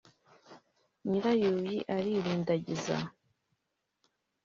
[1.07, 2.95] Nyirayuhi aririndagiza